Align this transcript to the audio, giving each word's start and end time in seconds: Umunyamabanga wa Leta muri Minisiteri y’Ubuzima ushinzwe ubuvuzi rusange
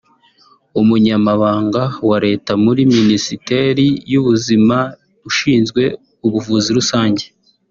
Umunyamabanga 0.81 1.81
wa 2.09 2.17
Leta 2.25 2.51
muri 2.63 2.81
Minisiteri 2.95 3.85
y’Ubuzima 4.11 4.77
ushinzwe 5.29 5.81
ubuvuzi 6.25 6.69
rusange 6.79 7.25